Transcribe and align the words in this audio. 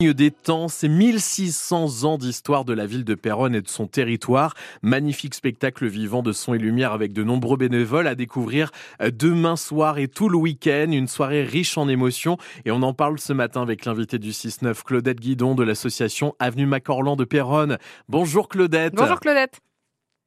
des 0.00 0.30
temps, 0.30 0.68
c'est 0.68 0.86
1600 0.86 2.04
ans 2.04 2.18
d'histoire 2.18 2.64
de 2.64 2.72
la 2.72 2.86
ville 2.86 3.04
de 3.04 3.16
Péronne 3.16 3.56
et 3.56 3.60
de 3.60 3.68
son 3.68 3.88
territoire. 3.88 4.54
Magnifique 4.80 5.34
spectacle 5.34 5.88
vivant 5.88 6.22
de 6.22 6.30
son 6.30 6.54
et 6.54 6.58
lumière 6.58 6.92
avec 6.92 7.12
de 7.12 7.24
nombreux 7.24 7.56
bénévoles 7.56 8.06
à 8.06 8.14
découvrir 8.14 8.70
euh, 9.02 9.10
demain 9.12 9.56
soir 9.56 9.98
et 9.98 10.06
tout 10.06 10.28
le 10.28 10.38
week-end. 10.38 10.86
Une 10.92 11.08
soirée 11.08 11.42
riche 11.42 11.76
en 11.76 11.88
émotions 11.88 12.36
et 12.64 12.70
on 12.70 12.80
en 12.82 12.94
parle 12.94 13.18
ce 13.18 13.32
matin 13.32 13.60
avec 13.60 13.84
l'invité 13.86 14.20
du 14.20 14.30
6-9, 14.30 14.84
Claudette 14.84 15.18
Guidon 15.18 15.56
de 15.56 15.64
l'association 15.64 16.36
Avenue 16.38 16.66
Macorlan 16.66 17.16
de 17.16 17.24
Péronne. 17.24 17.76
Bonjour 18.08 18.48
Claudette. 18.48 18.94
Bonjour 18.94 19.18
Claudette. 19.18 19.58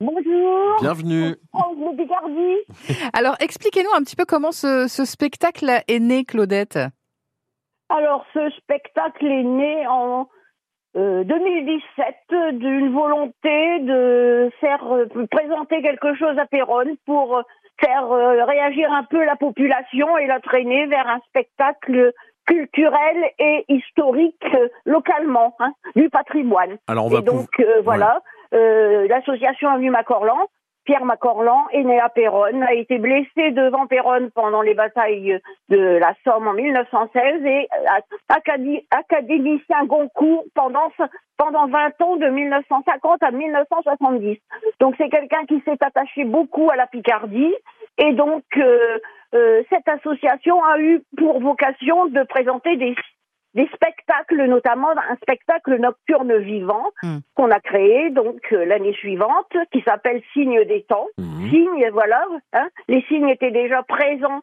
Bonjour. 0.02 0.82
Bienvenue. 0.82 1.36
Alors 3.14 3.38
expliquez-nous 3.40 3.92
un 3.96 4.04
petit 4.04 4.18
peu 4.18 4.26
comment 4.26 4.52
ce, 4.52 4.90
ce 4.90 5.06
spectacle 5.06 5.72
est 5.88 6.00
né 6.00 6.26
Claudette. 6.26 6.78
Alors, 7.96 8.26
ce 8.34 8.50
spectacle 8.52 9.26
est 9.26 9.44
né 9.44 9.86
en 9.88 10.28
2017 10.96 12.58
d'une 12.58 12.94
volonté 12.94 13.80
de 13.80 14.52
faire 14.60 14.84
euh, 14.92 15.06
présenter 15.30 15.82
quelque 15.82 16.16
chose 16.16 16.38
à 16.38 16.46
Péronne 16.46 16.96
pour 17.06 17.42
faire 17.80 18.12
euh, 18.12 18.44
réagir 18.44 18.92
un 18.92 19.04
peu 19.04 19.24
la 19.24 19.36
population 19.36 20.18
et 20.18 20.28
la 20.28 20.40
traîner 20.40 20.86
vers 20.88 21.08
un 21.08 21.20
spectacle 21.30 22.12
culturel 22.46 23.18
et 23.40 23.66
historique 23.70 24.46
euh, 24.54 24.68
localement, 24.86 25.56
hein, 25.60 25.72
du 25.96 26.10
patrimoine. 26.10 26.78
Alors 26.88 27.06
on 27.06 27.10
va 27.10 27.20
et 27.20 27.22
donc 27.22 27.48
voilà, 27.84 28.22
l'association 28.52 29.70
Avenue 29.70 29.92
Macorlan 29.92 30.48
Pierre 30.86 31.06
Macorlan 31.06 31.68
est 31.72 31.84
né 31.84 32.00
à 32.00 32.10
Péronne, 32.10 32.64
a 32.64 32.74
été 32.74 32.98
blessé 32.98 33.52
devant 33.52 33.86
Péronne 33.88 34.32
pendant 34.32 34.62
les 34.62 34.74
batailles 34.74 35.40
de 35.70 35.78
la 35.78 36.14
Somme 36.24 36.48
en 36.48 36.54
1916 36.54 37.46
et 37.46 37.68
académicien 38.90 39.86
Goncourt 39.86 40.46
pendant, 40.56 40.92
pendant 41.38 41.68
20 41.68 42.02
ans 42.02 42.16
de 42.18 42.28
1950 42.28 43.24
à 43.24 43.32
1970. 43.32 44.38
Donc 44.80 44.96
c'est 44.98 45.10
quelqu'un 45.10 45.46
qui 45.46 45.62
s'est 45.66 45.78
attaché 45.82 46.24
beaucoup 46.24 46.70
à 46.72 46.76
la 46.76 46.88
Picardie 46.88 47.54
et 47.98 48.14
donc 48.14 48.44
euh, 48.58 48.98
euh, 49.34 49.64
cette 49.70 49.88
association 49.88 50.64
a 50.64 50.80
eu 50.80 51.04
pour 51.18 51.40
vocation 51.40 52.08
de 52.08 52.24
présenter 52.24 52.76
des 52.78 52.96
des 53.54 53.68
spectacles, 53.74 54.46
notamment 54.46 54.92
un 54.92 55.16
spectacle 55.18 55.78
nocturne 55.78 56.38
vivant 56.38 56.92
hmm. 57.04 57.18
qu'on 57.36 57.52
a 57.52 57.60
créé 57.60 58.10
donc 58.10 58.42
euh, 58.54 58.66
l'année 58.66 58.94
suivante, 58.94 59.56
qui 59.72 59.82
s'appelle 59.82 60.22
Signes 60.34 60.64
des 60.66 60.84
temps. 60.84 61.08
Hmm. 61.18 61.50
Signes, 61.50 61.90
voilà, 61.92 62.26
hein, 62.54 62.70
les 62.88 63.02
signes 63.04 63.30
étaient 63.30 63.52
déjà 63.52 63.84
présents 63.84 64.42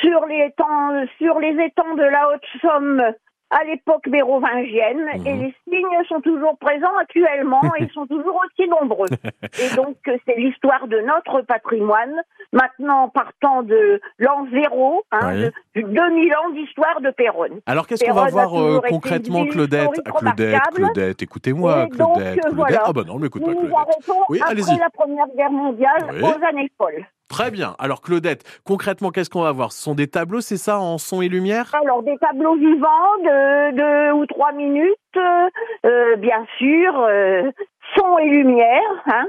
sur 0.00 0.24
les 0.26 0.46
étangs, 0.46 1.06
sur 1.18 1.38
les 1.38 1.64
étangs 1.64 1.94
de 1.94 2.02
la 2.02 2.30
Haute-Somme 2.30 3.14
à 3.50 3.64
l'époque 3.64 4.06
mérovingienne 4.06 5.08
et 5.26 5.34
mhm. 5.34 5.42
les 5.42 5.54
signes 5.68 6.04
sont 6.08 6.20
toujours 6.20 6.56
présents 6.58 6.96
actuellement 7.00 7.60
et 7.78 7.88
sont 7.88 8.06
toujours 8.06 8.40
aussi 8.44 8.68
nombreux. 8.68 9.08
et 9.42 9.76
donc 9.76 9.96
c'est 10.04 10.36
l'histoire 10.36 10.86
de 10.86 10.98
notre 11.00 11.42
patrimoine, 11.42 12.14
maintenant 12.52 13.08
partant 13.08 13.62
de 13.62 14.00
l'an 14.18 14.46
zéro, 14.52 15.02
hein, 15.10 15.34
de, 15.34 15.52
2000 15.74 16.34
ans 16.34 16.50
d'histoire 16.50 17.00
de 17.00 17.10
Péronne. 17.10 17.60
Alors 17.66 17.86
qu'est-ce 17.86 18.04
qu'on 18.04 18.14
va 18.14 18.28
voir 18.28 18.60
euh, 18.60 18.80
concrètement 18.88 19.44
Claudette? 19.46 19.90
Claudette, 20.04 20.60
Claudette, 20.74 21.22
écoutez-moi 21.22 21.88
Claudette, 21.88 22.40
Claudette. 22.40 22.54
Voilà, 22.54 22.82
ah 22.84 22.92
bah 22.92 23.02
non, 23.06 23.18
mais 23.18 23.26
écoute 23.26 23.44
pas 23.44 23.52
Claudette. 23.52 24.10
Oui, 24.28 24.40
après 24.40 24.78
la 24.78 24.90
Première 24.90 25.26
Guerre 25.36 25.50
mondiale 25.50 26.22
aux 26.22 26.44
années 26.46 26.70
folles. 26.78 27.04
Très 27.30 27.52
bien. 27.52 27.76
Alors 27.78 28.02
Claudette, 28.02 28.42
concrètement, 28.64 29.10
qu'est-ce 29.10 29.30
qu'on 29.30 29.42
va 29.42 29.52
voir? 29.52 29.70
Ce 29.70 29.80
sont 29.80 29.94
des 29.94 30.08
tableaux, 30.08 30.40
c'est 30.40 30.56
ça, 30.56 30.80
en 30.80 30.98
son 30.98 31.22
et 31.22 31.28
lumière? 31.28 31.70
Alors 31.80 32.02
des 32.02 32.18
tableaux 32.18 32.56
vivants 32.56 33.16
de 33.24 33.76
deux 33.76 34.12
ou 34.12 34.26
trois 34.26 34.52
minutes, 34.52 34.96
euh, 35.16 36.16
bien 36.16 36.44
sûr, 36.58 36.98
euh, 36.98 37.50
son 37.96 38.18
et 38.18 38.28
lumière, 38.28 39.04
hein. 39.06 39.28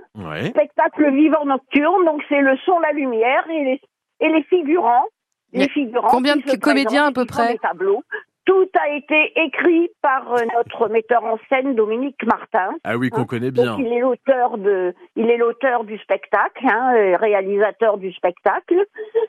Spectacle 0.49 1.11
vivant 1.13 1.45
nocturne, 1.45 2.03
donc 2.05 2.23
c'est 2.27 2.41
le 2.41 2.57
son, 2.65 2.79
la 2.79 2.91
lumière 2.91 3.47
et 3.49 3.63
les, 3.63 3.81
et 4.19 4.29
les 4.29 4.43
figurants. 4.43 5.05
Les 5.53 5.69
figurants. 5.69 6.07
Combien 6.07 6.37
de 6.37 6.59
comédiens 6.59 7.05
à 7.07 7.11
peu 7.11 7.25
près? 7.25 7.57
tableaux. 7.57 8.03
Tout 8.51 8.69
a 8.77 8.89
été 8.89 9.31
écrit 9.37 9.89
par 10.01 10.33
euh, 10.33 10.41
notre 10.57 10.89
metteur 10.89 11.23
en 11.23 11.37
scène 11.47 11.73
Dominique 11.73 12.21
Martin. 12.25 12.75
Ah 12.83 12.97
oui, 12.97 13.09
qu'on 13.09 13.23
connaît 13.23 13.49
bien. 13.49 13.77
il 13.79 13.87
est 13.93 14.01
l'auteur 14.01 14.57
de, 14.57 14.93
il 15.15 15.29
est 15.29 15.37
l'auteur 15.37 15.85
du 15.85 15.97
spectacle, 15.99 16.67
hein, 16.67 16.93
euh, 16.97 17.15
réalisateur 17.15 17.97
du 17.97 18.11
spectacle. 18.11 18.85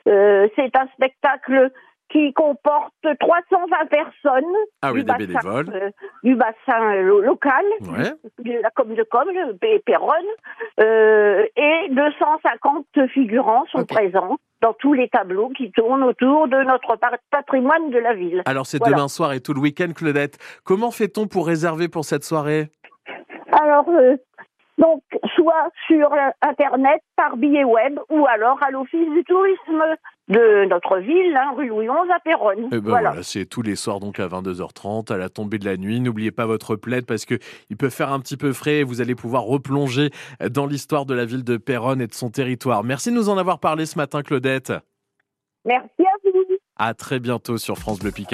Euh, 0.09 0.49
c'est 0.57 0.75
un 0.75 0.87
spectacle 0.95 1.71
qui 2.13 2.31
comporte 2.33 2.93
320 3.19 3.85
personnes 3.87 4.43
ah 4.83 4.93
oui, 4.93 5.03
du, 5.03 5.25
des 5.25 5.33
bassin, 5.33 5.65
euh, 5.67 5.89
du 6.23 6.35
bassin 6.35 7.01
local, 7.01 7.65
de 7.81 8.61
la 8.61 8.69
com 8.69 8.93
de 8.93 9.03
com, 9.03 9.27
Péronne, 9.83 10.13
euh, 10.79 11.43
et 11.57 11.89
250 11.89 12.85
figurants 13.09 13.65
sont 13.71 13.83
présents 13.85 14.37
dans 14.61 14.73
tous 14.73 14.93
les 14.93 15.09
tableaux 15.09 15.49
qui 15.49 15.71
tournent 15.71 16.03
autour 16.03 16.47
de 16.47 16.63
notre 16.63 16.97
patrimoine 17.31 17.89
de 17.89 17.97
la 17.97 18.13
ville. 18.13 18.43
Alors 18.45 18.67
c'est 18.67 18.79
demain 18.79 19.07
soir 19.07 19.33
et 19.33 19.41
tout 19.41 19.53
le 19.53 19.59
week-end, 19.59 19.91
Claudette. 19.93 20.37
Comment 20.63 20.91
fait-on 20.91 21.27
pour 21.27 21.47
réserver 21.47 21.89
pour 21.89 22.05
cette 22.05 22.23
soirée? 22.23 22.69
Alors, 23.51 23.89
euh, 23.89 24.15
donc, 24.77 25.01
soit 25.35 25.69
sur 25.87 26.11
Internet, 26.41 27.01
par 27.15 27.37
billet 27.37 27.63
web, 27.63 27.99
ou 28.09 28.25
alors 28.27 28.61
à 28.63 28.71
l'Office 28.71 29.09
du 29.09 29.23
tourisme 29.23 29.83
de 30.29 30.65
notre 30.65 30.97
ville, 30.99 31.35
hein, 31.35 31.53
rue 31.55 31.67
Louis 31.67 31.85
XI 31.85 32.11
à 32.11 32.19
Péronne. 32.19 32.69
Eh 32.71 32.79
ben 32.79 32.89
voilà, 32.89 33.23
c'est 33.23 33.45
tous 33.45 33.61
les 33.61 33.75
soirs 33.75 33.99
donc 33.99 34.19
à 34.19 34.27
22h30, 34.27 35.11
à 35.11 35.17
la 35.17 35.29
tombée 35.29 35.59
de 35.59 35.65
la 35.65 35.75
nuit. 35.77 35.99
N'oubliez 35.99 36.31
pas 36.31 36.45
votre 36.45 36.75
plaid 36.75 37.05
parce 37.05 37.25
que 37.25 37.35
il 37.69 37.77
peut 37.77 37.89
faire 37.89 38.11
un 38.11 38.19
petit 38.19 38.37
peu 38.37 38.53
frais 38.53 38.79
et 38.79 38.83
vous 38.83 39.01
allez 39.01 39.15
pouvoir 39.15 39.43
replonger 39.43 40.11
dans 40.49 40.65
l'histoire 40.65 41.05
de 41.05 41.13
la 41.13 41.25
ville 41.25 41.43
de 41.43 41.57
Péronne 41.57 42.01
et 42.01 42.07
de 42.07 42.13
son 42.13 42.29
territoire. 42.29 42.83
Merci 42.83 43.09
de 43.09 43.15
nous 43.15 43.29
en 43.29 43.37
avoir 43.37 43.59
parlé 43.59 43.85
ce 43.85 43.97
matin, 43.97 44.21
Claudette. 44.21 44.71
Merci 45.65 46.01
à 46.01 46.15
vous. 46.23 46.43
À 46.77 46.93
très 46.93 47.19
bientôt 47.19 47.57
sur 47.57 47.77
France 47.77 47.99
Bleu 47.99 48.11
Picard. 48.11 48.31